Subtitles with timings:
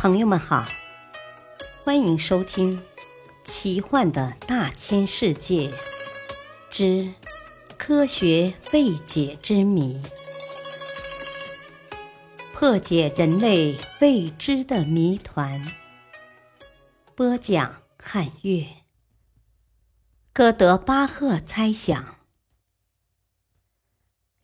[0.00, 0.64] 朋友们好，
[1.84, 2.78] 欢迎收听
[3.44, 5.70] 《奇幻的大千世界
[6.70, 7.12] 之
[7.76, 10.02] 科学未解之谜》，
[12.54, 15.70] 破解人类未知的谜团。
[17.14, 18.66] 播讲：汉乐。
[20.32, 22.16] 哥德巴赫猜想。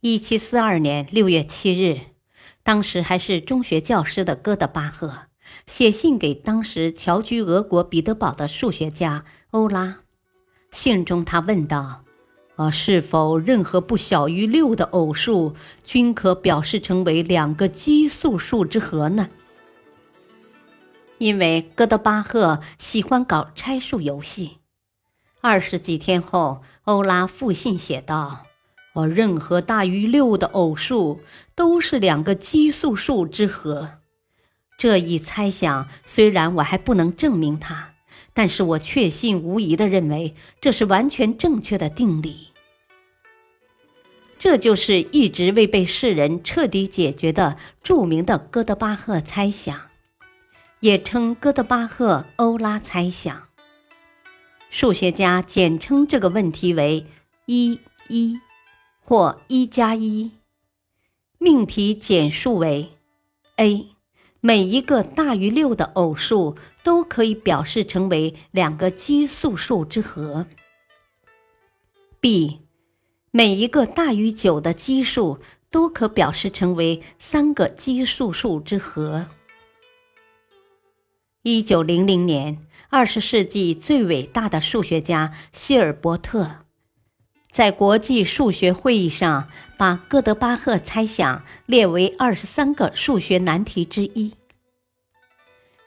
[0.01, 2.15] 一七四二年六月七日，
[2.63, 5.29] 当时还是中学教师的哥德巴赫。
[5.67, 9.99] 写信给当时侨居俄国彼得堡的数学家欧拉，
[10.71, 12.05] 信中他问道
[12.57, 19.29] ：“啊，是否任何不小于六的偶数均可表示成为两个奇数数之和呢？”
[21.19, 24.59] 因为哥德巴赫喜欢搞拆数游戏，
[25.41, 28.45] 二十几天后，欧拉复信写道
[28.95, 31.21] ：“呃，任何大于六的偶数
[31.55, 33.93] 都是两个奇数数之和。”
[34.79, 37.95] 这一猜想虽然我还不能证明它，
[38.35, 42.49] 但是我确信无疑的认为这是完全正确的定理。
[44.39, 49.81] 这就是一直未被世人彻底解决的著名的哥德巴赫猜想，
[50.81, 53.49] 也称哥德巴赫欧拉猜想。
[54.69, 57.07] 数学家简称这个问题为
[57.47, 58.39] “一一”
[59.01, 60.33] 或“一加一”，
[61.39, 62.91] 命题简述为
[63.57, 63.96] a。
[64.47, 70.47] 每一个大于六的偶数都可以表示成为两个奇数数之和。
[72.21, 72.61] b，
[73.33, 79.27] 每一个大于九的奇数都可表示成为三个奇数数之和。
[81.43, 86.66] 一九零零年，二十世纪最伟大的数学家希尔伯特。
[87.57, 94.35] 在国际数学会议上，把哥德巴赫猜想列为二十三个数学难题之一。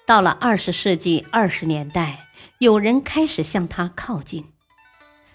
[0.03, 2.25] 到了二十世纪二十年代，
[2.57, 4.45] 有人开始向他靠近。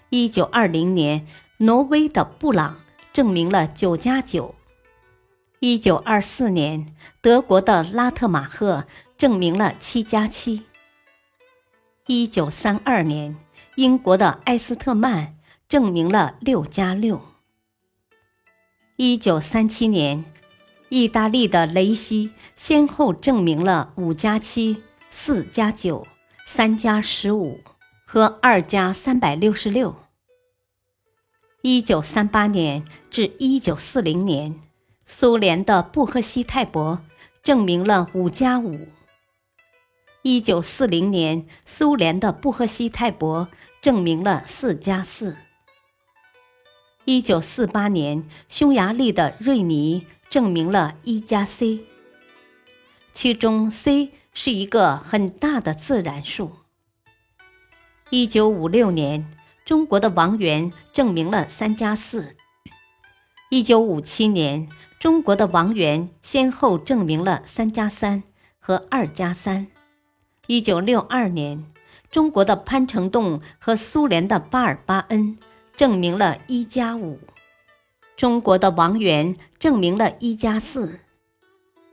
[0.09, 1.25] 一九二零年，
[1.59, 2.81] 挪威的布朗
[3.13, 4.55] 证明了九加九；
[5.61, 8.83] 一九二四年，德国的拉特马赫
[9.17, 10.63] 证明了七加七；
[12.07, 13.37] 一九三二年，
[13.75, 15.33] 英国的埃斯特曼。
[15.75, 17.21] 证明了六加六。
[18.95, 20.23] 一九三七年，
[20.87, 26.07] 意大利的雷西先后证明了五加七、四加九、
[26.45, 27.59] 三加十五
[28.05, 29.97] 和二加三百六十六。
[31.61, 34.57] 一九三八年至一九四零年，
[35.05, 37.01] 苏联的布赫西泰伯
[37.43, 38.87] 证明了五加五。
[40.21, 43.49] 一九四零年，苏联的布赫西泰伯
[43.81, 45.35] 证明了四加四。
[47.07, 51.81] 一九四八年，匈牙利的瑞尼证明了一加 c，
[53.13, 56.51] 其中 c 是一个很大的自然数。
[58.09, 59.23] 一九五六年，
[59.63, 62.35] 中国的王源证明了三加四。
[63.51, 64.67] 一九五七年，
[64.99, 68.23] 中国的王源先后证明了三加三
[68.59, 69.67] 和二加三。
[70.47, 71.71] 一九六二年，
[72.09, 75.37] 中国的潘成栋和苏联的巴尔巴恩。
[75.77, 77.19] 证明了一加五，
[78.15, 80.99] 中国的王源证明了一加四。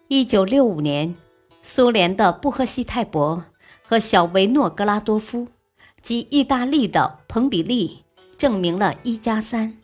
[0.07, 1.17] 一九六五年，
[1.63, 3.45] 苏联的布赫西泰伯
[3.85, 5.49] 和小维诺格拉多夫
[6.01, 8.05] 及意大利的彭比利
[8.39, 9.77] 证明了一加三。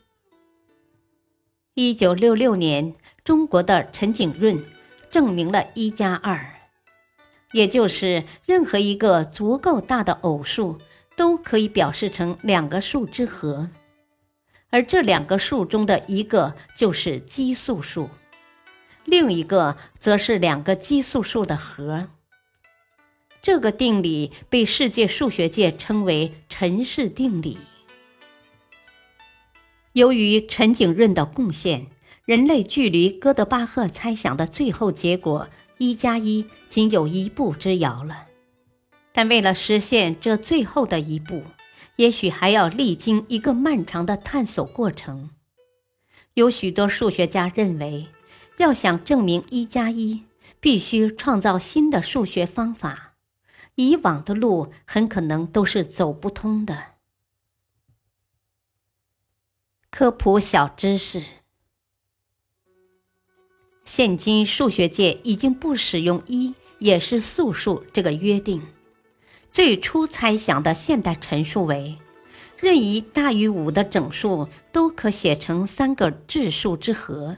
[1.73, 2.93] 一九六六年，
[3.25, 4.63] 中国的陈景润
[5.11, 6.53] 证明了一加二，
[7.51, 10.77] 也就是任何一个足够大的偶数
[11.17, 13.69] 都可以表示成两个数之和。
[14.69, 18.09] 而这两个数中的一个就是奇数数，
[19.05, 22.07] 另一个则是两个奇数数的和。
[23.41, 27.57] 这个定理被世界数学界称为陈氏定理。
[29.93, 31.87] 由于陈景润的贡献，
[32.25, 35.47] 人类距离哥德巴赫猜想的最后结果
[35.79, 38.27] 一加一仅有一步之遥了。
[39.11, 41.43] 但为了实现这最后的一步，
[41.99, 45.31] 也许还要历经一个漫长的探索过程。
[46.35, 48.07] 有许多数学家认为，
[48.57, 50.23] 要想证明一加一，
[50.61, 53.15] 必须创造新的数学方法，
[53.75, 56.93] 以往的路很可能都是走不通的。
[59.89, 61.21] 科普小知识：
[63.83, 68.65] 现今数学界已经不使用“一也是素数”这个约定。
[69.51, 71.97] 最初猜想的现代陈述为，
[72.59, 77.37] 任意大于五的整数都可写成三个质数之和。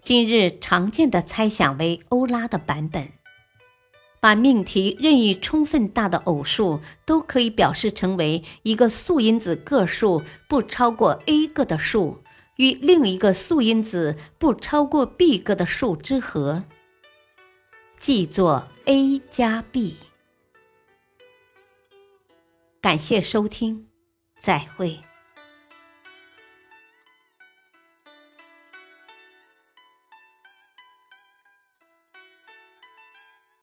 [0.00, 3.10] 今日常见的猜想为欧拉的版本。
[4.20, 12.22] 把命题任意充分大的偶数都可以表示成为一个素因子个数不超过 a 个的数
[12.56, 16.64] 与另一个素因子不超过 b 个的数之和，
[17.98, 19.96] 记作 a 加 b。
[22.84, 23.86] 感谢收听，
[24.38, 25.00] 再会。